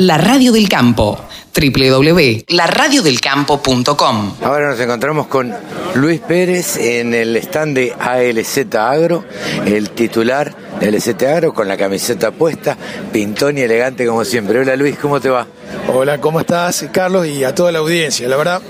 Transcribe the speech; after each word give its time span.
La 0.00 0.16
Radio 0.16 0.50
del 0.50 0.66
Campo 0.66 1.20
www.laradiodelcampo.com 1.54 4.34
Ahora 4.42 4.70
nos 4.70 4.80
encontramos 4.80 5.26
con 5.26 5.54
Luis 5.94 6.20
Pérez 6.20 6.78
en 6.78 7.12
el 7.12 7.36
stand 7.36 7.76
de 7.76 7.92
ALZ 7.92 8.74
Agro, 8.76 9.26
el 9.66 9.90
titular 9.90 10.56
de 10.80 10.88
ALZ 10.88 11.22
Agro 11.24 11.52
con 11.52 11.68
la 11.68 11.76
camiseta 11.76 12.30
puesta, 12.30 12.78
pintón 13.12 13.58
y 13.58 13.60
elegante 13.60 14.06
como 14.06 14.24
siempre. 14.24 14.60
Hola 14.60 14.74
Luis, 14.74 14.96
¿cómo 14.96 15.20
te 15.20 15.28
va? 15.28 15.46
Hola, 15.92 16.18
¿cómo 16.18 16.40
estás, 16.40 16.86
Carlos? 16.90 17.26
Y 17.26 17.44
a 17.44 17.54
toda 17.54 17.70
la 17.70 17.80
audiencia. 17.80 18.26
La 18.26 18.38
verdad, 18.38 18.62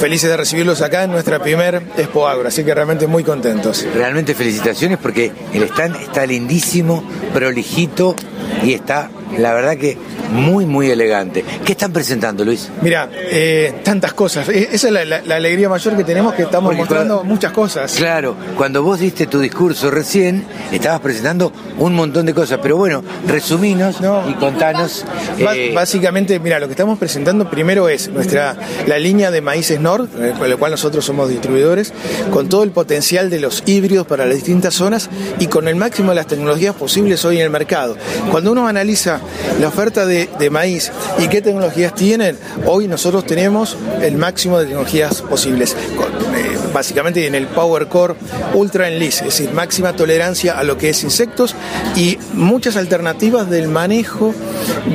felices 0.00 0.30
de 0.30 0.36
recibirlos 0.36 0.82
acá 0.82 1.04
en 1.04 1.12
nuestra 1.12 1.40
primer 1.40 1.80
Expo 1.96 2.26
Agro, 2.26 2.48
así 2.48 2.64
que 2.64 2.74
realmente 2.74 3.06
muy 3.06 3.22
contentos. 3.22 3.86
Realmente 3.94 4.34
felicitaciones 4.34 4.98
porque 4.98 5.30
el 5.52 5.62
stand 5.62 5.94
está 5.94 6.26
lindísimo, 6.26 7.04
prolijito 7.32 8.16
y 8.64 8.72
está, 8.72 9.12
la 9.38 9.54
verdad 9.54 9.76
que 9.76 9.96
muy, 10.32 10.66
muy 10.66 10.90
elegante. 10.90 11.44
¿Qué 11.64 11.72
están 11.72 11.92
presentando, 11.92 12.44
Luis? 12.44 12.70
Mira, 12.80 13.08
eh, 13.12 13.80
tantas 13.84 14.14
cosas. 14.14 14.48
Eh, 14.48 14.68
esa 14.72 14.88
es 14.88 15.08
la, 15.08 15.36
alegría 15.36 15.68
mayor 15.68 15.96
que 15.96 16.04
tenemos, 16.04 16.34
que 16.34 16.42
estamos 16.42 16.74
mostrando 16.74 17.22
muchas 17.24 17.52
cosas. 17.52 17.94
Claro, 17.94 18.36
cuando 18.56 18.82
vos 18.82 19.00
diste 19.00 19.26
tu 19.26 19.40
discurso 19.40 19.90
recién, 19.90 20.44
estabas 20.70 21.00
presentando 21.00 21.52
un 21.78 21.94
montón 21.94 22.26
de 22.26 22.34
cosas, 22.34 22.60
pero 22.62 22.76
bueno, 22.76 23.02
resuminos 23.26 23.96
y 24.28 24.34
contanos. 24.34 25.04
Eh, 25.38 25.72
básicamente, 25.74 26.38
mira, 26.40 26.58
lo 26.58 26.66
que 26.66 26.72
estamos 26.72 26.98
presentando 26.98 27.48
primero 27.50 27.88
es 27.88 28.08
nuestra 28.08 28.56
la 28.86 28.98
línea 28.98 29.30
de 29.30 29.40
maíces 29.40 29.80
Nord, 29.80 30.08
con 30.38 30.48
la 30.48 30.56
cual 30.56 30.72
nosotros 30.72 31.04
somos 31.04 31.28
distribuidores, 31.28 31.92
con 32.30 32.48
todo 32.48 32.62
el 32.62 32.70
potencial 32.70 33.30
de 33.30 33.40
los 33.40 33.62
híbridos 33.66 34.06
para 34.06 34.24
las 34.24 34.36
distintas 34.36 34.74
zonas 34.74 35.10
y 35.38 35.46
con 35.46 35.68
el 35.68 35.76
máximo 35.76 36.10
de 36.10 36.16
las 36.16 36.26
tecnologías 36.26 36.74
posibles 36.74 37.24
hoy 37.24 37.38
en 37.38 37.44
el 37.44 37.50
mercado. 37.50 37.96
Cuando 38.30 38.52
uno 38.52 38.66
analiza 38.66 39.20
la 39.60 39.68
oferta 39.68 40.06
de 40.06 40.22
de, 40.38 40.50
maíz 40.50 40.92
y 41.18 41.28
qué 41.28 41.40
tecnologías 41.40 41.94
tienen, 41.94 42.38
hoy 42.66 42.88
nosotros 42.88 43.24
tenemos 43.26 43.76
el 44.02 44.16
máximo 44.16 44.58
de 44.58 44.66
tecnologías 44.66 45.22
posibles. 45.22 45.74
Eh, 45.74 46.51
básicamente 46.72 47.26
en 47.26 47.34
el 47.34 47.46
Power 47.46 47.88
Core 47.88 48.14
Ultra 48.54 48.88
Enlist, 48.88 49.20
es 49.20 49.26
decir, 49.26 49.52
máxima 49.52 49.94
tolerancia 49.94 50.58
a 50.58 50.62
lo 50.62 50.76
que 50.78 50.90
es 50.90 51.02
insectos 51.02 51.54
y 51.96 52.18
muchas 52.34 52.76
alternativas 52.76 53.48
del 53.48 53.68
manejo 53.68 54.34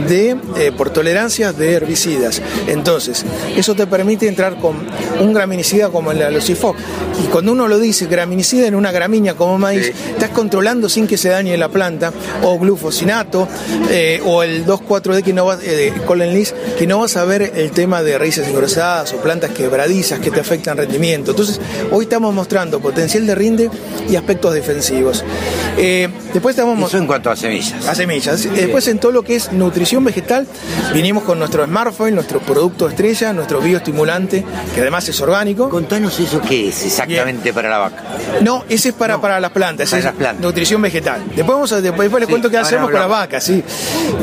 de 0.07 0.37
eh, 0.57 0.71
por 0.75 0.89
tolerancias 0.89 1.57
de 1.57 1.73
herbicidas. 1.73 2.41
Entonces, 2.67 3.25
eso 3.55 3.75
te 3.75 3.87
permite 3.87 4.27
entrar 4.27 4.57
con 4.59 4.75
un 5.19 5.33
graminicida 5.33 5.89
como 5.89 6.11
el 6.11 6.21
Alocifoc. 6.21 6.75
Y 7.23 7.27
cuando 7.27 7.51
uno 7.51 7.67
lo 7.67 7.79
dice, 7.79 8.05
graminicida 8.05 8.67
en 8.67 8.75
una 8.75 8.91
gramínea 8.91 9.35
como 9.35 9.57
maíz, 9.57 9.91
estás 10.09 10.29
controlando 10.29 10.89
sin 10.89 11.07
que 11.07 11.17
se 11.17 11.29
dañe 11.29 11.57
la 11.57 11.69
planta, 11.69 12.11
o 12.43 12.59
glufosinato, 12.59 13.47
eh, 13.89 14.21
o 14.25 14.43
el 14.43 14.65
2,4-D 14.65 15.23
que 15.23 15.33
no 15.33 15.45
va, 15.45 15.57
eh, 15.61 15.93
que 16.77 16.87
no 16.87 16.99
vas 16.99 17.17
a 17.17 17.25
ver 17.25 17.53
el 17.55 17.71
tema 17.71 18.03
de 18.03 18.17
raíces 18.17 18.47
engrosadas 18.47 19.13
o 19.13 19.17
plantas 19.17 19.51
quebradizas 19.51 20.19
que 20.19 20.31
te 20.31 20.39
afectan 20.39 20.77
rendimiento. 20.77 21.31
Entonces, 21.31 21.59
hoy 21.91 22.05
estamos 22.05 22.33
mostrando 22.33 22.79
potencial 22.79 23.25
de 23.25 23.35
rinde 23.35 23.69
y 24.09 24.15
aspectos 24.15 24.53
defensivos. 24.53 25.23
Eh, 25.77 26.09
después 26.33 26.55
estamos 26.55 26.89
Eso 26.89 26.97
en 26.97 27.07
cuanto 27.07 27.29
a 27.29 27.35
semillas. 27.35 27.87
A 27.87 27.95
semillas. 27.95 28.43
Después 28.53 28.87
en 28.87 28.99
todo 28.99 29.11
lo 29.11 29.23
que 29.23 29.35
es 29.35 29.51
nutrición 29.51 30.03
vegetal, 30.03 30.47
vinimos 30.93 31.23
con 31.23 31.39
nuestro 31.39 31.65
smartphone, 31.65 32.15
nuestro 32.15 32.39
producto 32.39 32.87
estrella, 32.89 33.33
nuestro 33.33 33.61
bioestimulante, 33.61 34.43
que 34.73 34.81
además 34.81 35.07
es 35.09 35.19
orgánico. 35.21 35.69
Contanos 35.69 36.19
eso 36.19 36.41
qué 36.41 36.69
es 36.69 36.85
exactamente 36.85 37.53
para 37.53 37.69
la 37.69 37.77
vaca. 37.77 38.03
No, 38.41 38.65
ese 38.69 38.89
es 38.89 38.95
para, 38.95 39.19
para 39.21 39.39
las 39.39 39.51
plantas, 39.51 39.91
es 39.93 40.05
nutrición 40.39 40.81
vegetal. 40.81 41.23
Después, 41.27 41.47
vamos 41.47 41.71
a, 41.71 41.81
después, 41.81 42.11
les 42.11 42.27
cuento 42.29 42.49
qué 42.49 42.57
hacemos 42.57 42.89
con 42.89 42.99
la 42.99 43.07
vaca, 43.07 43.39
sí. 43.39 43.63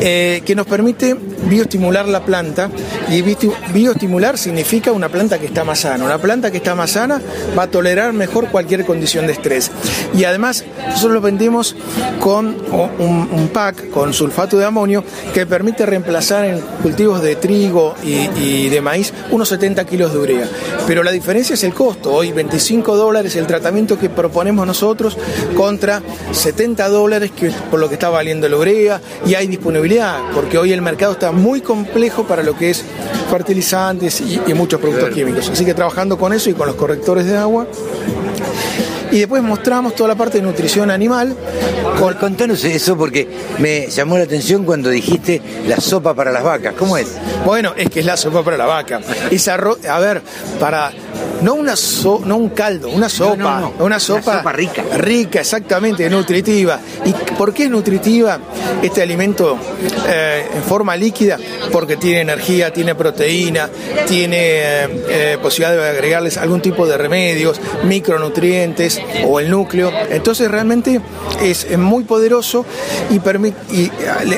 Eh, 0.00 0.42
que 0.44 0.54
nos 0.54 0.66
permite 0.66 1.14
bioestimular 1.14 2.08
la 2.08 2.24
planta 2.24 2.70
y 3.08 3.22
bioestimular 3.22 4.38
significa 4.38 4.92
una 4.92 5.08
planta 5.08 5.38
que 5.38 5.46
está 5.46 5.64
más 5.64 5.80
sana. 5.80 6.04
Una 6.04 6.18
planta 6.18 6.50
que 6.50 6.58
está 6.58 6.74
más 6.74 6.90
sana 6.90 7.20
va 7.56 7.64
a 7.64 7.66
tolerar 7.70 8.12
mejor 8.12 8.48
cualquier 8.48 8.84
condición 8.84 9.26
de 9.26 9.32
estrés. 9.32 9.70
Y 10.16 10.24
además, 10.24 10.64
nosotros 10.88 11.12
lo 11.12 11.20
vendemos 11.20 11.76
con 12.20 12.56
un, 12.70 13.50
pack 13.52 13.90
con 13.90 14.12
sulfato 14.12 14.58
de 14.58 14.64
amonio 14.64 15.04
que 15.32 15.46
permite 15.46 15.86
reemplazar 15.86 16.44
en 16.44 16.60
cultivos 16.82 17.22
de 17.22 17.36
trigo 17.36 17.94
y, 18.02 18.68
de 18.68 18.80
maíz 18.80 19.12
unos 19.30 19.48
70 19.48 19.84
kilos 19.84 20.12
de 20.12 20.18
urea. 20.18 20.48
Pero 20.86 21.02
la 21.02 21.10
diferencia 21.10 21.54
es 21.54 21.64
el 21.64 21.74
costo. 21.74 22.12
Hoy 22.12 22.32
25 22.32 22.96
dólares 22.96 23.36
el 23.36 23.46
tratamiento 23.46 23.98
que 23.98 24.08
proponemos 24.08 24.66
nosotros 24.66 25.16
contra 25.56 26.02
70 26.32 26.88
dólares 26.88 27.30
que 27.30 27.50
por 27.70 27.80
lo 27.80 27.88
que 27.88 27.94
está 27.94 28.08
valiendo 28.08 28.48
la 28.48 28.56
urea 28.56 29.00
y 29.26 29.34
hay 29.34 29.46
disponibilidad 29.46 30.18
porque 30.34 30.58
hoy 30.58 30.72
el 30.72 30.82
mercado 30.82 31.12
está 31.12 31.32
muy 31.32 31.60
complejo 31.60 32.24
para 32.24 32.42
lo 32.42 32.56
que 32.56 32.70
es 32.70 32.84
fertilizantes 33.30 34.20
y, 34.20 34.40
y 34.46 34.54
muchos 34.54 34.80
productos 34.80 35.10
químicos. 35.10 35.48
Así 35.48 35.64
que 35.64 35.74
trabajando 35.74 36.18
con 36.18 36.32
eso 36.32 36.50
y 36.50 36.54
con 36.54 36.66
los 36.66 36.76
correctores 36.76 37.23
de 37.26 37.36
agua 37.36 37.66
y 39.14 39.18
después 39.20 39.42
mostramos 39.42 39.94
toda 39.94 40.08
la 40.08 40.14
parte 40.16 40.38
de 40.38 40.42
nutrición 40.42 40.90
animal. 40.90 41.36
Con... 41.98 42.14
Contanos 42.14 42.64
eso 42.64 42.96
porque 42.96 43.28
me 43.58 43.88
llamó 43.88 44.18
la 44.18 44.24
atención 44.24 44.64
cuando 44.64 44.90
dijiste 44.90 45.40
la 45.68 45.76
sopa 45.76 46.14
para 46.14 46.32
las 46.32 46.42
vacas. 46.42 46.74
¿Cómo 46.76 46.96
es? 46.96 47.08
Bueno, 47.44 47.74
es 47.76 47.88
que 47.90 48.00
es 48.00 48.06
la 48.06 48.16
sopa 48.16 48.42
para 48.42 48.56
la 48.56 48.66
vaca. 48.66 49.00
Esa 49.30 49.54
a 49.54 49.98
ver, 50.00 50.20
para 50.58 50.90
no 51.44 51.54
una 51.54 51.74
no 52.24 52.36
un 52.36 52.48
caldo, 52.48 52.88
una 52.88 53.10
sopa, 53.10 53.70
una 53.78 54.00
sopa, 54.00 54.42
rica. 54.50 54.82
Rica, 54.96 55.40
exactamente, 55.40 56.08
nutritiva. 56.08 56.80
¿Y 57.04 57.12
por 57.34 57.52
qué 57.52 57.64
es 57.64 57.70
nutritiva 57.70 58.38
este 58.82 59.02
alimento 59.02 59.58
eh, 60.08 60.46
en 60.54 60.62
forma 60.62 60.96
líquida? 60.96 61.38
Porque 61.70 61.98
tiene 61.98 62.22
energía, 62.22 62.72
tiene 62.72 62.94
proteína, 62.94 63.68
tiene 64.08 64.38
eh, 64.38 65.04
eh, 65.08 65.38
posibilidad 65.42 65.82
de 65.82 65.88
agregarles 65.90 66.38
algún 66.38 66.62
tipo 66.62 66.86
de 66.86 66.96
remedios, 66.96 67.60
micronutrientes 67.84 69.02
o 69.26 69.38
el 69.38 69.50
núcleo. 69.50 69.92
Entonces 70.08 70.50
realmente 70.50 71.02
es, 71.42 71.76
muy 71.76 72.04
poderoso 72.04 72.64
y 73.10 73.18
permite 73.18 73.56
y 73.70 73.90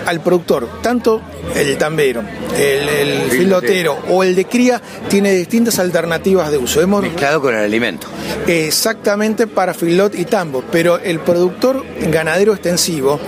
al, 0.07 0.21
productor, 0.21 0.83
tanto 0.83 1.21
el 1.55 1.77
tambero, 1.79 2.23
el, 2.57 3.31
filotero 3.31 3.97
o 4.11 4.25
el 4.25 4.35
de 4.35 4.47
cría, 4.47 4.83
tiene 5.09 5.33
distintas 5.33 5.79
alternativas 5.79 6.51
de 6.51 6.59
uso. 6.59 6.81
Hemos, 6.81 6.96
Mezclado 7.03 7.41
con 7.41 7.55
el 7.55 7.61
alimento. 7.61 8.07
Exactamente 8.47 9.47
para 9.47 9.75
filot 9.75 10.15
y 10.15 10.25
tambo, 10.25 10.63
pero 10.71 10.99
el 10.99 11.21
productor 11.21 11.85
ganadero 12.11 12.53
extensivo, 12.53 13.19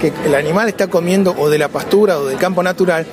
que 0.00 0.12
el 0.24 0.34
animal 0.34 0.68
está 0.68 0.86
comiendo 0.86 1.34
o 1.36 1.48
de 1.48 1.58
la 1.58 1.68
pastura 1.68 2.18
o 2.18 2.26
del 2.26 2.38
campo 2.38 2.62
natural, 2.62 3.06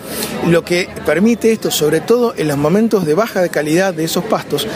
lo 0.47 0.63
que 0.63 0.89
permite 1.05 1.51
esto, 1.51 1.71
sobre 1.71 2.01
todo 2.01 2.33
en 2.37 2.47
los 2.47 2.57
momentos 2.57 3.05
de 3.05 3.13
baja 3.13 3.41
de 3.41 3.49
calidad 3.49 3.93
de 3.93 4.03
esos 4.03 4.23
pastos, 4.25 4.67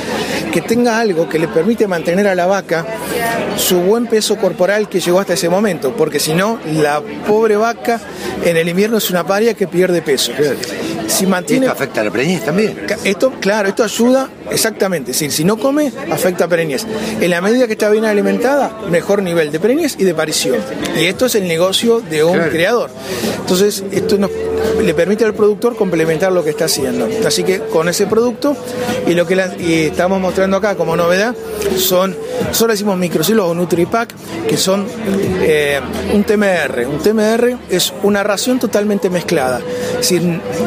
que 0.52 0.62
tenga 0.62 1.00
algo 1.00 1.30
que 1.30 1.40
le 1.40 1.48
permite 1.48 1.88
mantener 1.88 2.28
a 2.28 2.36
la 2.36 2.46
vaca 2.46 2.86
su 3.58 3.80
buen 3.80 4.08
peso 4.08 4.38
corporal 4.38 4.90
que 4.90 5.00
llegó 5.00 5.20
hasta 5.20 5.34
ese 5.34 5.50
momento, 5.50 5.96
porque 5.96 6.20
si 6.20 6.34
no, 6.34 6.60
la 6.66 7.02
pobre 7.28 7.56
vaca 7.56 8.00
en 8.44 8.58
el 8.58 8.68
invierno 8.68 8.98
es 8.98 9.10
una 9.10 9.26
paria 9.26 9.54
que 9.54 9.68
pierde 9.68 10.02
peso. 10.02 10.32
Si 11.12 11.28
mantiene... 11.28 11.66
¿Esto 11.66 11.78
afecta 11.78 12.02
a 12.02 12.04
la 12.06 12.12
preñez 12.12 12.46
también? 12.46 12.86
Esto, 13.04 13.34
claro, 13.40 13.68
esto 13.70 13.84
ayuda, 13.84 14.30
exactamente. 14.50 15.14
Si, 15.14 15.30
si 15.30 15.44
no 15.44 15.58
come, 15.58 15.92
afecta 16.10 16.46
a 16.46 16.48
preñez. 16.48 16.86
En 17.20 17.30
la 17.30 17.42
medida 17.42 17.68
que 17.68 17.74
está 17.74 17.90
bien 17.90 18.06
alimentada, 18.06 18.72
mejor 18.90 19.22
nivel 19.22 19.52
de 19.52 19.60
preñez 19.60 19.96
y 20.00 20.04
de 20.04 20.14
parición. 20.14 20.58
Y 20.98 21.06
esto 21.06 21.26
es 21.26 21.36
el 21.36 21.48
negocio 21.48 22.00
de 22.00 22.24
un 22.24 22.40
creador. 22.50 22.90
Entonces, 23.40 23.84
esto 23.92 24.18
nos 24.18 24.32
le 24.82 24.94
permite 24.94 25.26
al 25.26 25.34
productor 25.34 25.76
complementar 25.76 26.32
lo 26.32 26.44
que 26.44 26.52
está 26.52 26.66
haciendo. 26.66 27.08
Así 27.26 27.44
que 27.44 27.60
con 27.60 27.88
ese 27.90 28.08
producto 28.08 28.56
y 29.08 29.14
lo 29.14 29.26
que 29.26 29.88
estamos 29.88 30.20
mostrando 30.20 30.58
acá 30.58 30.76
como 30.76 30.96
novedad 30.96 31.36
son, 31.78 32.16
solo 32.52 32.74
decimos 32.74 32.98
microcilos 32.98 33.46
o 33.46 33.54
NutriPack, 33.54 34.14
que 34.48 34.58
son 34.58 34.86
eh, 35.42 35.80
un 36.14 36.24
TMR. 36.24 36.88
Un 36.88 37.00
TMR 37.00 37.58
es 37.70 37.94
una 38.04 38.24
ración 38.24 38.60
totalmente 38.60 39.10
mezclada. 39.10 39.62
Es 39.92 40.10
decir, 40.10 40.22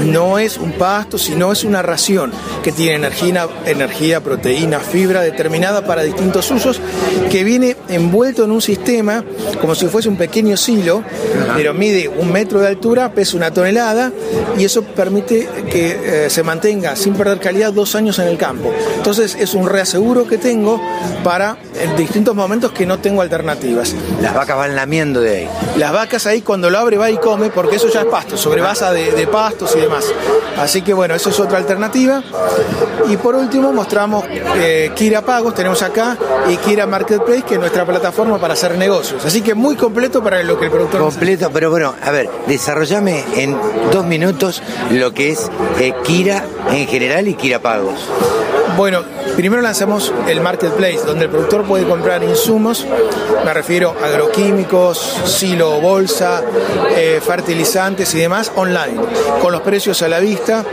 no 0.05 0.39
es 0.39 0.59
un 0.59 0.73
pasto, 0.73 1.19
sino 1.19 1.53
es 1.53 1.65
una 1.65 1.83
ración 1.83 2.33
que 2.63 2.73
tiene 2.73 2.95
energía, 2.95 3.49
energía, 3.67 4.23
proteína, 4.23 4.81
fibra 4.81 5.21
determinada 5.23 5.85
para 5.85 6.03
distintos 6.03 6.51
usos, 6.51 6.81
que 7.31 7.45
viene 7.45 7.77
envuelto 7.89 8.45
en 8.45 8.51
un 8.51 8.63
sistema 8.63 9.25
como 9.61 9.75
si 9.75 9.87
fuese 9.87 10.09
un 10.09 10.17
pequeño 10.17 10.57
silo, 10.57 11.03
pero 11.57 11.75
mide 11.75 12.09
un 12.09 12.33
metro 12.33 12.61
de 12.61 12.69
altura, 12.69 13.13
pesa 13.13 13.37
una 13.37 13.53
tonelada 13.53 13.84
y 14.59 14.65
eso 14.65 14.83
permite 14.83 15.49
que 15.71 16.27
eh, 16.27 16.31
se 16.31 16.43
mantenga 16.43 16.97
sin 16.97 17.15
perder 17.15 17.41
calidad 17.41 17.73
dos 17.73 17.95
años 17.95 18.19
en 18.19 18.29
el 18.29 18.39
campo. 18.39 18.73
Entonces 18.97 19.37
es 19.39 19.55
un 19.55 19.69
reaseguro 19.69 20.27
que 20.27 20.39
tengo 20.39 20.81
para 21.23 21.59
en 21.75 21.97
distintos 21.97 22.35
momentos 22.35 22.73
que 22.73 22.87
no 22.87 22.99
tengo 22.99 23.23
alternativas. 23.23 23.95
Las 24.21 24.35
vacas 24.35 24.57
van 24.57 24.77
lamiendo 24.77 25.21
de 25.21 25.37
ahí. 25.37 25.49
Las 25.77 25.93
vacas 25.93 26.27
ahí 26.27 26.43
cuando 26.43 26.71
lo 26.71 26.79
abre 26.79 26.97
va 26.97 27.11
y 27.11 27.17
come, 27.19 27.51
porque 27.51 27.77
eso 27.77 27.89
ya 27.89 28.01
es 28.01 28.07
pasto, 28.07 28.37
sobre 28.37 28.61
base 28.61 28.85
de, 28.87 29.13
de 29.13 29.27
pastos 29.27 29.75
y 29.77 29.81
demás. 29.81 30.05
Así 30.59 30.83
que 30.83 30.93
bueno, 30.95 31.15
eso 31.15 31.31
es 31.31 31.41
otra 31.41 31.59
alternativa. 31.59 32.23
Y 33.09 33.17
por 33.17 33.35
último 33.35 33.73
mostramos 33.73 34.25
eh, 34.57 34.93
Kira 34.95 35.23
Pagos, 35.23 35.55
tenemos 35.55 35.83
acá, 35.83 36.17
y 36.49 36.57
Kira 36.57 36.87
Marketplace, 36.87 37.43
que 37.43 37.55
es 37.55 37.61
nuestra 37.61 37.85
plataforma 37.85 38.39
para 38.39 38.55
hacer 38.55 38.77
negocios. 38.79 39.25
Así 39.25 39.43
que 39.43 39.55
muy 39.55 39.77
completo 39.77 40.23
para 40.23 40.43
lo 40.43 40.59
que 40.59 40.67
el 40.67 40.71
productor 40.71 41.01
Completo, 41.01 41.51
pero 41.53 41.71
bueno, 41.71 41.95
a 42.03 42.11
ver, 42.11 42.31
desarrollame 42.47 43.25
en 43.37 43.57
dos 43.93 44.07
minutos 44.07 44.63
lo 44.91 45.13
que 45.13 45.31
es 45.31 45.51
eh, 45.81 45.93
Kira 46.05 46.45
en 46.71 46.87
general 46.87 47.29
y 47.29 47.35
Kira 47.35 47.59
Pagos. 47.59 48.09
Bueno, 48.77 49.03
primero 49.37 49.63
lanzamos 49.63 50.13
el 50.27 50.41
marketplace, 50.41 51.01
donde 51.07 51.27
el 51.27 51.31
productor 51.31 51.65
puede 51.65 51.85
comprar 51.87 52.25
insumos, 52.25 52.85
me 53.45 53.55
refiero 53.55 53.95
a 54.03 54.07
agroquímicos, 54.07 54.99
silo, 55.27 55.81
bolsa, 55.81 56.43
eh, 56.97 57.21
fertilizantes 57.25 58.13
y 58.15 58.19
demás, 58.19 58.51
online, 58.57 59.01
con 59.41 59.53
los 59.53 59.61
precios 59.63 60.03
a 60.03 60.09
la 60.09 60.19
vista 60.19 60.65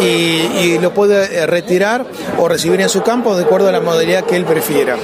y, 0.00 0.04
y 0.04 0.78
lo 0.80 0.94
puede 0.94 1.36
eh, 1.36 1.46
retirar 1.46 2.06
o 2.38 2.48
recibir 2.48 2.80
en 2.80 2.88
su 2.88 3.02
campo 3.02 3.36
de 3.36 3.44
acuerdo 3.44 3.68
a 3.68 3.72
la 3.72 3.80
modalidad 3.80 4.24
que 4.24 4.36
él 4.36 4.44
prefiera. 4.44 4.96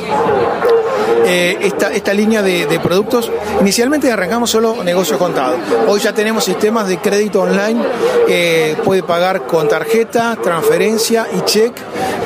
Eh, 1.26 1.56
esta, 1.62 1.90
esta 1.92 2.12
línea 2.12 2.42
de, 2.42 2.66
de 2.66 2.80
productos, 2.80 3.30
inicialmente 3.60 4.12
arrancamos 4.12 4.50
solo 4.50 4.84
negocio 4.84 5.18
contado. 5.18 5.56
Hoy 5.86 6.00
ya 6.00 6.12
tenemos 6.12 6.44
sistemas 6.44 6.86
de 6.86 6.98
crédito 6.98 7.40
online, 7.40 7.80
eh, 8.28 8.76
puede 8.84 9.02
pagar 9.02 9.46
con 9.46 9.68
tarjeta, 9.68 10.36
transferencia 10.42 11.26
y 11.34 11.40
cheque 11.42 11.80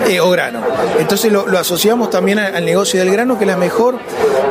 eh, 0.08 0.20
o 0.20 0.30
grano. 0.30 0.60
Entonces 0.98 1.30
lo, 1.30 1.46
lo 1.46 1.58
asociamos 1.58 2.10
también 2.10 2.38
al, 2.38 2.64
negocio 2.64 3.00
del 3.00 3.10
grano, 3.10 3.38
que 3.38 3.44
es 3.44 3.50
la 3.50 3.56
mejor 3.56 3.98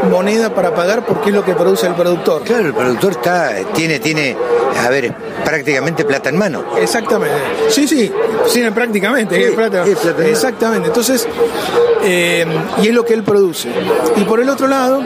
moneda 0.09 0.53
para 0.53 0.73
pagar 0.73 1.05
porque 1.05 1.29
es 1.29 1.35
lo 1.35 1.43
que 1.43 1.53
produce 1.53 1.87
el 1.87 1.95
productor. 1.95 2.43
Claro, 2.43 2.67
el 2.67 2.73
productor 2.73 3.11
está, 3.11 3.51
tiene, 3.73 3.99
tiene, 3.99 4.35
a 4.85 4.89
ver, 4.89 5.13
prácticamente 5.43 6.05
plata 6.05 6.29
en 6.29 6.37
mano. 6.37 6.63
Exactamente. 6.77 7.35
Sí, 7.69 7.87
sí, 7.87 8.11
sí, 8.47 8.63
prácticamente. 8.73 9.35
Sí, 9.35 9.43
es 9.43 9.51
plata. 9.51 9.83
es 9.85 9.97
plata. 9.97 10.25
Exactamente. 10.25 10.87
Entonces, 10.87 11.27
eh, 12.03 12.45
y 12.81 12.87
es 12.87 12.93
lo 12.93 13.05
que 13.05 13.13
él 13.13 13.23
produce. 13.23 13.69
Y 14.15 14.23
por 14.23 14.39
el 14.39 14.49
otro 14.49 14.67
lado, 14.67 15.01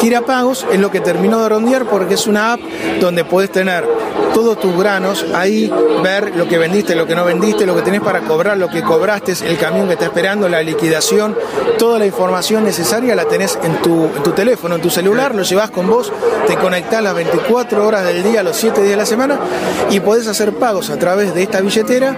Kira 0.00 0.22
Pagos 0.22 0.66
es 0.72 0.80
lo 0.80 0.90
que 0.90 1.00
terminó 1.00 1.42
de 1.42 1.48
rondear 1.48 1.84
porque 1.84 2.14
es 2.14 2.26
una 2.26 2.54
app 2.54 2.60
donde 3.00 3.24
puedes 3.24 3.50
tener 3.50 3.86
todos 4.32 4.58
tus 4.60 4.76
granos 4.76 5.26
ahí, 5.34 5.70
ver 6.02 6.36
lo 6.36 6.48
que 6.48 6.58
vendiste, 6.58 6.94
lo 6.94 7.06
que 7.06 7.14
no 7.14 7.24
vendiste, 7.24 7.66
lo 7.66 7.74
que 7.74 7.82
tenés 7.82 8.00
para 8.00 8.20
cobrar, 8.20 8.56
lo 8.56 8.68
que 8.68 8.82
cobraste, 8.82 9.34
el 9.44 9.58
camión 9.58 9.86
que 9.86 9.94
está 9.94 10.06
esperando, 10.06 10.48
la 10.48 10.62
liquidación, 10.62 11.36
toda 11.78 11.98
la 11.98 12.06
información 12.06 12.64
necesaria 12.64 13.14
la 13.14 13.26
tenés 13.26 13.58
en 13.62 13.82
tu, 13.82 14.04
en 14.04 14.22
tu 14.22 14.30
teléfono, 14.32 14.76
en 14.76 14.80
tu 14.80 14.90
celular, 14.90 15.34
lo 15.34 15.42
llevas 15.42 15.70
con 15.70 15.88
vos, 15.88 16.12
te 16.46 16.56
conectás 16.56 17.02
las 17.02 17.14
24 17.14 17.86
horas 17.86 18.04
del 18.04 18.22
día, 18.22 18.42
los 18.42 18.56
7 18.56 18.80
días 18.80 18.90
de 18.90 18.96
la 18.96 19.06
semana 19.06 19.38
y 19.90 20.00
podés 20.00 20.26
hacer 20.26 20.54
pagos 20.54 20.90
a 20.90 20.98
través 20.98 21.34
de 21.34 21.42
esta 21.42 21.60
billetera 21.60 22.16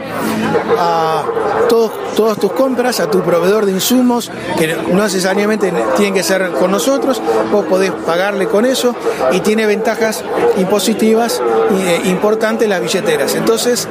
a 0.79 1.25
todos, 1.69 1.93
todas 2.15 2.39
tus 2.39 2.53
compras, 2.53 3.01
a 3.01 3.11
tu 3.11 3.23
proveedor 3.23 3.67
de 3.67 3.73
insumos, 3.73 4.12
que 4.59 4.77
no 4.93 5.03
necesariamente 5.03 5.73
tienen 5.97 6.15
que 6.15 6.23
ser 6.23 6.51
con 6.53 6.71
nosotros, 6.71 7.21
vos 7.51 7.65
podés 7.67 7.91
pagarle 7.91 8.47
con 8.47 8.67
eso 8.67 8.95
y 9.33 9.41
tiene 9.41 9.67
ventajas 9.67 10.23
impositivas 10.57 11.41
eh, 11.73 12.01
importantes 12.05 12.69
las 12.69 12.81
billeteras. 12.81 13.35
Entonces, 13.35 13.89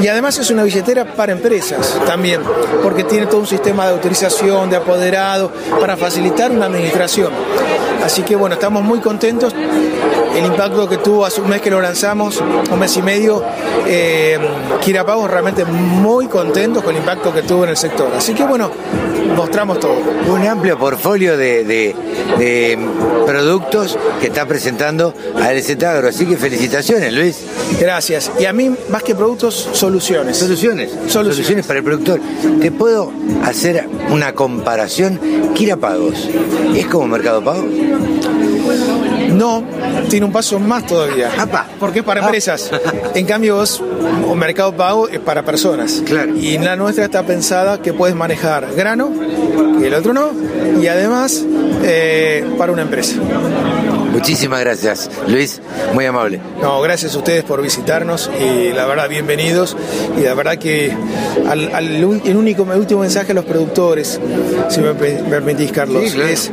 y 0.00 0.08
además 0.08 0.38
es 0.38 0.50
una 0.50 0.62
billetera 0.62 1.14
para 1.14 1.32
empresas 1.32 1.98
también, 2.06 2.42
porque 2.82 3.04
tiene 3.04 3.26
todo 3.26 3.40
un 3.40 3.46
sistema 3.46 3.86
de 3.86 3.92
autorización, 3.92 4.70
de 4.70 4.76
apoderado, 4.76 5.50
para 5.80 5.96
facilitar 5.96 6.50
una 6.50 6.66
administración. 6.66 7.32
Así 8.04 8.22
que 8.22 8.36
bueno, 8.36 8.54
estamos 8.54 8.82
muy 8.82 9.00
contentos. 9.00 9.54
El 10.34 10.44
impacto 10.44 10.88
que 10.88 10.98
tuvo 10.98 11.24
hace 11.26 11.40
un 11.40 11.48
mes 11.48 11.60
que 11.60 11.70
lo 11.70 11.80
lanzamos, 11.80 12.40
un 12.70 12.78
mes 12.78 12.96
y 12.96 13.02
medio, 13.02 13.42
eh, 13.86 14.38
Kira 14.80 15.04
Pagos 15.04 15.28
realmente 15.30 15.64
muy 15.64 16.26
contentos 16.26 16.84
con 16.84 16.94
el 16.94 17.00
impacto 17.00 17.32
que 17.34 17.42
tuvo 17.42 17.64
en 17.64 17.70
el 17.70 17.76
sector. 17.76 18.08
Así 18.16 18.34
que 18.34 18.44
bueno, 18.44 18.70
mostramos 19.34 19.80
todo. 19.80 19.96
Un 20.30 20.46
amplio 20.46 20.78
portfolio 20.78 21.36
de, 21.36 21.64
de- 21.64 21.96
de 22.38 22.78
productos 23.26 23.98
que 24.20 24.28
está 24.28 24.46
presentando 24.46 25.12
a 25.42 25.52
LZ 25.52 25.82
Agro. 25.82 26.08
Así 26.08 26.24
que 26.26 26.36
felicitaciones, 26.36 27.12
Luis. 27.12 27.44
Gracias. 27.80 28.30
Y 28.38 28.44
a 28.44 28.52
mí, 28.52 28.70
más 28.90 29.02
que 29.02 29.14
productos, 29.14 29.68
soluciones. 29.72 30.36
Soluciones. 30.36 30.90
Soluciones. 31.08 31.66
para 31.66 31.78
el 31.80 31.84
productor. 31.84 32.20
¿Te 32.60 32.70
puedo 32.70 33.12
hacer 33.44 33.88
una 34.10 34.34
comparación? 34.34 35.18
Kira 35.54 35.76
Pagos. 35.76 36.28
¿Es 36.76 36.86
como 36.86 37.08
Mercado 37.08 37.42
Pago? 37.42 37.64
No, 39.38 39.62
tiene 40.10 40.26
un 40.26 40.32
paso 40.32 40.58
más 40.58 40.84
todavía. 40.86 41.30
Apa. 41.38 41.66
Porque 41.78 42.00
es 42.00 42.04
para 42.04 42.20
Ah. 42.20 42.24
empresas. 42.24 42.70
En 43.14 43.24
cambio, 43.24 43.56
vos, 43.56 43.80
o 44.28 44.34
Mercado 44.34 44.72
Pago 44.76 45.08
es 45.08 45.20
para 45.20 45.44
personas. 45.44 46.02
Claro. 46.04 46.34
Y 46.36 46.58
la 46.58 46.74
nuestra 46.76 47.04
está 47.04 47.22
pensada 47.22 47.80
que 47.80 47.92
puedes 47.92 48.16
manejar 48.16 48.66
grano, 48.76 49.10
y 49.80 49.84
el 49.84 49.94
otro 49.94 50.12
no, 50.12 50.30
y 50.80 50.86
además 50.88 51.44
eh, 51.84 52.44
para 52.58 52.72
una 52.72 52.82
empresa. 52.82 53.14
Muchísimas 54.18 54.60
gracias, 54.60 55.08
Luis. 55.28 55.60
Muy 55.94 56.04
amable. 56.04 56.40
No, 56.60 56.80
gracias 56.80 57.14
a 57.14 57.18
ustedes 57.18 57.44
por 57.44 57.62
visitarnos 57.62 58.28
y 58.40 58.72
la 58.72 58.84
verdad, 58.86 59.08
bienvenidos. 59.08 59.76
Y 60.18 60.22
la 60.22 60.34
verdad 60.34 60.58
que 60.58 60.92
al, 61.48 61.72
al 61.72 61.86
el 61.96 62.04
único, 62.04 62.64
el 62.72 62.78
último 62.80 63.00
mensaje 63.02 63.30
a 63.30 63.34
los 63.36 63.44
productores, 63.44 64.20
si 64.70 64.80
me 64.80 64.92
pe- 64.94 65.22
me 65.22 65.28
permitís, 65.30 65.70
Carlos, 65.70 66.02
Sí, 66.06 66.14
claro. 66.14 66.28
es, 66.30 66.50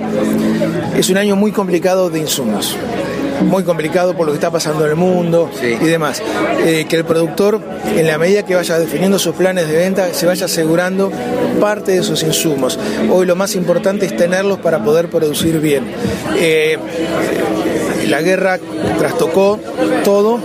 es 0.96 1.10
un 1.10 1.18
año 1.18 1.36
muy 1.36 1.52
complicado 1.52 2.12
de 2.12 2.20
insumos. 2.20 2.76
Muy 3.44 3.64
complicado 3.64 4.16
por 4.16 4.26
lo 4.26 4.32
que 4.32 4.38
está 4.38 4.52
pasando 4.52 4.84
en 4.86 4.92
el 4.92 4.96
mundo 4.96 5.50
Sí. 5.60 5.78
y 5.80 5.86
demás. 5.86 6.22
Eh, 6.66 6.86
que 6.90 6.96
el 6.96 7.06
productor, 7.06 7.62
en 7.96 8.08
la 8.08 8.18
medida 8.18 8.44
que 8.44 8.56
vaya 8.56 8.80
definiendo 8.80 9.20
sus 9.20 9.36
planes 9.36 9.68
de 9.68 9.78
venta, 9.78 10.14
se 10.14 10.26
vaya 10.26 10.46
asegurando 10.46 11.12
parte 11.60 11.94
de 11.94 12.04
sus 12.04 12.24
insumos. 12.24 12.80
Hoy 13.12 13.26
lo 13.26 13.36
más 13.36 13.56
importante 13.56 14.06
es 14.06 14.16
tenerlos 14.16 14.60
para 14.60 14.84
poder 14.84 15.10
producir 15.10 15.60
bien. 15.60 15.86
Eh, 16.38 16.78
la 18.08 18.22
guerra 18.22 18.60
trastocó 18.98 19.60
todo 20.04 20.40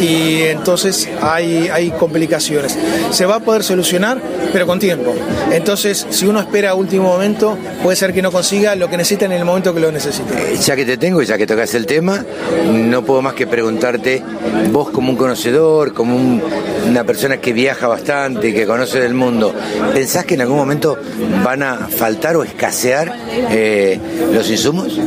y 0.00 0.42
entonces 0.42 1.08
hay, 1.20 1.68
hay 1.72 1.90
complicaciones. 1.90 2.76
Se 3.10 3.26
va 3.26 3.36
a 3.36 3.40
poder 3.40 3.62
solucionar, 3.62 4.18
pero 4.52 4.66
con 4.66 4.78
tiempo. 4.78 5.14
Entonces, 5.50 6.06
si 6.10 6.26
uno 6.26 6.40
espera 6.40 6.70
a 6.70 6.74
último 6.74 7.04
momento, 7.08 7.56
puede 7.82 7.96
ser 7.96 8.12
que 8.12 8.22
no 8.22 8.30
consiga 8.32 8.74
lo 8.74 8.88
que 8.88 8.96
necesita 8.96 9.26
en 9.26 9.32
el 9.32 9.44
momento 9.44 9.74
que 9.74 9.80
lo 9.80 9.92
necesita. 9.92 10.38
Eh, 10.38 10.56
Ya 10.64 10.76
que 10.76 10.84
te 10.84 10.96
tengo 10.96 11.22
y 11.22 11.26
ya 11.26 11.36
que 11.38 11.46
tocas 11.46 11.74
el 11.74 11.86
tema, 11.86 12.24
no 12.72 13.02
puedo 13.04 13.22
más 13.22 13.34
que 13.34 13.46
preguntarte, 13.46 14.22
vos 14.70 14.90
como 14.90 15.10
un 15.10 15.16
conocedor, 15.16 15.92
como 15.92 16.16
un- 16.16 16.42
una 16.88 17.04
persona 17.04 17.36
que 17.38 17.52
viaja 17.52 17.86
bastante, 17.86 18.52
que 18.52 18.66
conoce 18.66 18.98
del 19.00 19.14
mundo, 19.14 19.54
¿pensás 19.94 20.24
que 20.24 20.34
en 20.34 20.40
algún 20.42 20.56
momento 20.56 20.96
van 21.44 21.62
a 21.62 21.88
faltar 21.88 22.36
o 22.36 22.42
escasear 22.42 23.12
eh, 23.50 23.98
los 24.32 24.50
insumos? 24.50 24.98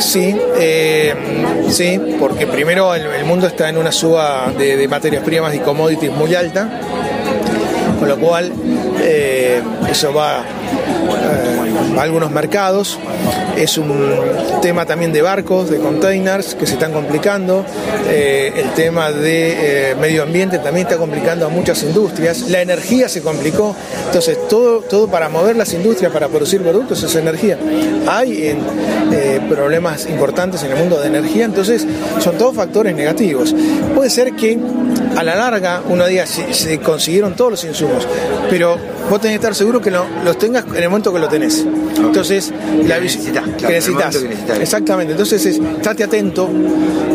Sí, 0.00 0.36
eh, 0.56 1.14
sí, 1.70 2.00
porque 2.20 2.46
primero 2.46 2.94
el, 2.94 3.24
mundo 3.24 3.46
está 3.46 3.68
en 3.68 3.76
una 3.76 3.92
suba 3.92 4.52
de 4.56 4.86
materias 4.88 5.22
primas 5.24 5.54
y 5.54 5.58
commodities 5.58 6.12
muy 6.12 6.34
alta, 6.34 6.68
con 7.98 8.08
lo 8.08 8.18
cual 8.18 8.52
eh, 9.00 9.60
eso 9.90 10.12
va 10.12 10.40
eh, 10.40 11.98
a 11.98 12.02
algunos 12.02 12.30
mercados. 12.30 12.98
Es 13.56 13.76
un 13.76 13.92
tema 14.62 14.86
también 14.86 15.12
de 15.12 15.20
barcos, 15.20 15.68
de 15.68 15.78
containers 15.78 16.54
que 16.54 16.66
se 16.66 16.74
están 16.74 16.92
complicando. 16.92 17.64
Eh, 18.08 18.52
el 18.56 18.70
tema 18.70 19.10
de 19.10 19.96
medio 20.00 20.22
ambiente 20.22 20.58
también 20.58 20.86
está 20.86 20.98
complicando 20.98 21.46
a 21.46 21.48
muchas 21.48 21.82
industrias. 21.82 22.48
La 22.50 22.62
energía 22.62 23.08
se 23.08 23.20
complicó. 23.20 23.74
Entonces, 24.06 24.38
todo, 24.48 24.80
todo 24.80 25.08
para 25.08 25.28
mover 25.28 25.56
las 25.56 25.72
industrias, 25.72 26.12
para 26.12 26.28
producir 26.28 26.62
productos, 26.62 27.02
es 27.02 27.14
energía. 27.16 27.58
Hay 28.06 28.56
problemas 29.48 30.06
importantes 30.06 30.62
en 30.62 30.72
el 30.72 30.78
mundo 30.78 31.00
de 31.00 31.08
energía, 31.08 31.44
entonces 31.44 31.86
son 32.20 32.38
todos 32.38 32.54
factores 32.54 32.94
negativos. 32.94 33.54
Puede 33.94 34.10
ser 34.10 34.34
que 34.34 34.58
a 35.18 35.24
la 35.24 35.34
larga 35.34 35.82
uno 35.84 36.06
diga 36.06 36.26
si 36.26 36.54
se 36.54 36.78
consiguieron 36.78 37.34
todos 37.34 37.50
los 37.50 37.64
insumos, 37.64 38.06
pero 38.48 38.78
vos 39.10 39.20
tenés 39.20 39.32
que 39.38 39.42
estar 39.46 39.54
seguro 39.54 39.80
que 39.80 39.90
lo- 39.90 40.06
los 40.24 40.38
tengas 40.38 40.64
en 40.66 40.82
el 40.82 40.88
momento 40.88 41.12
que 41.12 41.18
lo 41.18 41.28
tenés. 41.28 41.64
Entonces, 41.96 42.52
la 42.86 42.96
Que 42.96 43.00
necesitas, 43.02 43.42
claro, 43.44 43.56
que 43.58 43.68
necesitas. 43.74 44.16
que. 44.16 44.62
Exactamente. 44.62 45.12
Entonces, 45.12 45.44
es, 45.46 45.58
estate 45.58 46.04
atento 46.04 46.48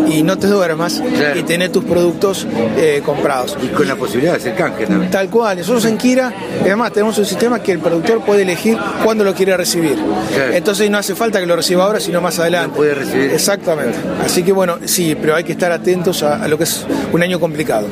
y 0.07 0.21
no 0.23 0.37
te 0.37 0.47
duermas 0.47 1.01
Claro. 1.15 1.39
y 1.39 1.43
tener 1.43 1.71
tus 1.71 1.83
productos 1.85 2.45
eh, 2.77 3.01
comprados. 3.05 3.57
Y 3.63 3.67
con 3.67 3.87
la 3.87 3.95
posibilidad 3.95 4.33
de 4.33 4.37
hacer 4.39 4.55
canje 4.55 4.85
también. 4.85 5.09
Tal 5.11 5.29
cual, 5.29 5.57
nosotros 5.57 5.85
en 5.85 5.97
Kira, 5.97 6.33
además 6.61 6.91
tenemos 6.91 7.17
un 7.17 7.25
sistema 7.25 7.61
que 7.63 7.71
el 7.71 7.79
productor 7.79 8.21
puede 8.25 8.41
elegir 8.43 8.77
cuándo 9.03 9.23
lo 9.23 9.33
quiere 9.33 9.55
recibir. 9.55 9.95
Claro. 10.33 10.53
Entonces 10.53 10.89
no 10.89 10.97
hace 10.97 11.15
falta 11.15 11.39
que 11.39 11.45
lo 11.45 11.55
reciba 11.55 11.85
ahora, 11.85 11.99
sino 11.99 12.19
más 12.21 12.37
adelante. 12.39 12.75
Puede 12.75 12.95
recibir. 12.95 13.31
Exactamente. 13.31 13.97
Así 14.23 14.43
que 14.43 14.51
bueno, 14.51 14.77
sí, 14.85 15.15
pero 15.19 15.35
hay 15.35 15.43
que 15.45 15.53
estar 15.53 15.71
atentos 15.71 16.23
a, 16.23 16.43
a 16.43 16.47
lo 16.47 16.57
que 16.57 16.65
es 16.65 16.85
un 17.13 17.23
año 17.23 17.39
complicado. 17.39 17.87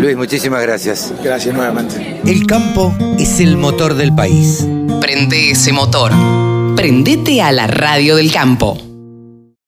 Luis, 0.00 0.16
muchísimas 0.16 0.62
gracias. 0.62 1.12
Gracias 1.22 1.54
nuevamente. 1.54 2.22
El 2.24 2.46
campo 2.46 2.94
es 3.18 3.38
el 3.38 3.58
motor 3.58 3.94
del 3.94 4.14
país. 4.14 4.66
Prende 4.98 5.50
ese 5.50 5.74
motor. 5.74 6.10
Prendete 6.74 7.42
a 7.42 7.52
la 7.52 7.66
radio 7.66 8.16
del 8.16 8.32
campo. 8.32 8.89